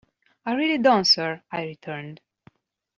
"I 0.47 0.53
really 0.53 0.79
don't, 0.81 1.05
sir," 1.05 1.43
I 1.51 1.61
returned. 1.63 2.21